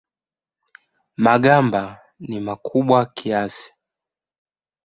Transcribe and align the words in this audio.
Magamba 1.25 1.81
ni 2.27 2.37
makubwa 2.45 2.99
kiasi. 3.15 3.67